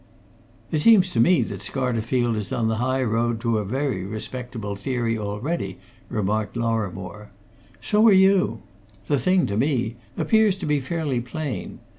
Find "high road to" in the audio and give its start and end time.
2.77-3.59